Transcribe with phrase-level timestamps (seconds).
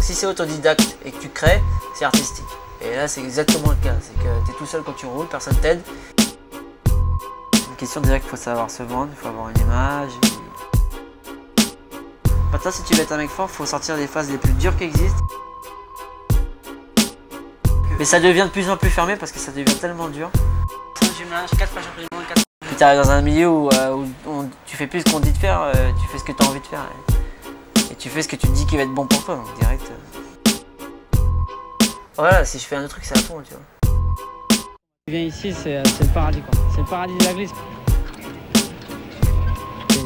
[0.00, 1.60] Donc si c'est autodidacte et que tu crées,
[1.94, 2.46] c'est artistique.
[2.80, 5.26] Et là c'est exactement le cas, c'est que tu es tout seul quand tu roules,
[5.26, 5.82] personne t'aide.
[7.68, 10.12] Une question déjà qu'il faut savoir se vendre, il faut avoir une image.
[12.50, 14.54] Maintenant si tu veux être un mec fort, il faut sortir des phases les plus
[14.54, 15.20] dures qui existent.
[17.98, 20.30] Mais ça devient de plus en plus fermé parce que ça devient tellement dur.
[21.18, 23.90] Gymnase, 4 fois champion du monde, 4 Puis tu arrives dans un milieu où, euh,
[23.96, 26.32] où on- tu fais plus ce qu'on dit de faire, euh, tu fais ce que
[26.32, 26.86] tu as envie de faire.
[28.00, 29.82] Tu fais ce que tu te dis qui va être bon pour toi, donc direct.
[29.90, 31.18] euh.
[32.16, 33.92] Voilà, si je fais un autre truc, c'est à fond, tu vois.
[35.06, 36.50] Tu viens ici, c'est euh, le paradis quoi.
[36.74, 37.50] C'est le paradis de la glisse.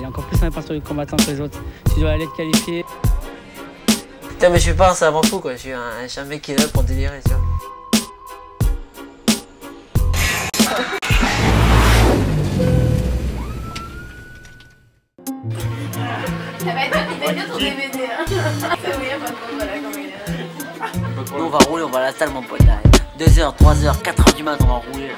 [0.00, 1.58] Et encore plus un pasteur du combattant que les autres.
[1.94, 2.84] Tu dois aller te qualifier.
[4.28, 5.52] Putain, mais je suis pas un savant fou, quoi.
[5.52, 5.80] Je suis un,
[6.16, 7.40] un mec qui est là pour délirer, tu vois.
[16.58, 18.04] Ça va être ton DVD.
[18.06, 18.24] Hein.
[18.60, 21.38] Ça oui, pas trop, voilà comment il est.
[21.38, 22.78] Nous, on va rouler, on va à la salle, mon pote, là.
[23.18, 25.10] 2h, 3h, 4h du mat, on va rouler.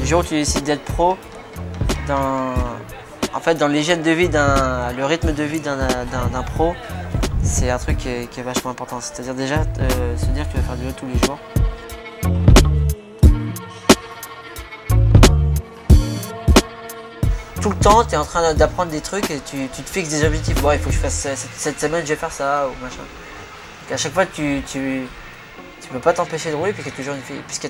[0.00, 1.16] Le jour où tu décides d'être pro,
[2.06, 2.54] dans,
[3.34, 6.74] en fait, dans l'hygiène de vie, le rythme de vie d'un, pro,
[7.42, 9.00] c'est un truc qui est, qui est vachement important.
[9.00, 11.38] C'est-à-dire déjà euh, se dire que tu vas faire du vélo tous les jours.
[17.66, 20.24] Tout le temps, tu es en train d'apprendre des trucs et tu, te fixes des
[20.24, 20.62] objectifs.
[20.62, 21.26] Bon, il faut que je fasse
[21.56, 23.02] cette, semaine, je vais faire ça ou machin.
[23.90, 25.08] À chaque fois, tu, tu,
[25.90, 27.04] peux pas t'empêcher de rouler puisqu'il y a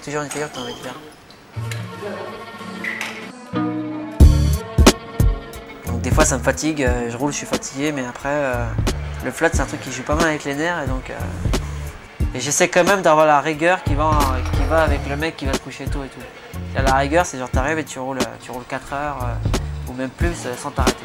[0.05, 0.95] toujours une figure que tu as envie de faire.
[5.87, 8.67] Donc des fois ça me fatigue, euh, je roule, je suis fatigué, mais après euh,
[9.25, 11.15] le flat c'est un truc qui joue pas mal avec les nerfs et donc euh,
[12.35, 14.11] j'essaie quand même d'avoir la rigueur qui va,
[14.83, 16.21] avec le mec qui va se coucher tôt et tout.
[16.75, 19.39] La rigueur c'est genre t'arrives et tu roules, tu roules 4 heures
[19.89, 21.05] ou même plus euh, sans t'arrêter.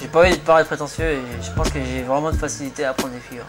[0.00, 2.90] J'ai pas envie de paraître prétentieux et je pense que j'ai vraiment de facilité à
[2.90, 3.46] apprendre des figures.